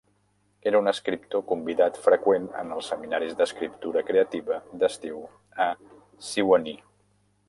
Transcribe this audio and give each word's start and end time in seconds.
Era 0.69 0.79
un 0.83 0.87
escriptor 0.91 1.43
convidat 1.49 1.99
freqüent 2.05 2.47
en 2.61 2.73
els 2.77 2.89
seminaris 2.93 3.35
d'escriptura 3.41 4.03
creativa 4.07 4.57
d'estiu 4.85 5.21
a 5.67 5.69
Sewanee. 6.31 6.83